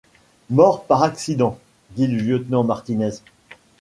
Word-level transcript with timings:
Mort 0.49 0.85
par 0.85 1.03
accident! 1.03 1.59
dit 1.91 2.07
le 2.07 2.17
lieutenant 2.17 2.63
Martinez. 2.63 3.11